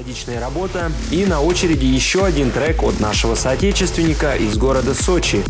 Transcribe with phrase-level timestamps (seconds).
[0.00, 0.90] Мелодичная работа.
[1.10, 5.44] И на очереди еще один трек от нашего соотечественника из города Сочи.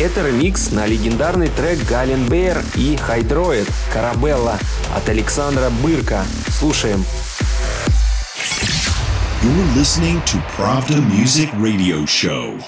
[0.00, 4.58] Это ремикс на легендарный трек Гален Бейер и Хайдроид «Карабелла»
[4.92, 6.24] от Александра Бырка.
[6.48, 7.04] Слушаем.
[9.40, 12.60] You're listening to Pravda Music Radio Show.